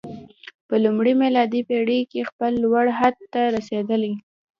[0.67, 4.13] په لومړۍ میلادي پېړۍ کې خپل لوړ حد ته رسېدلی.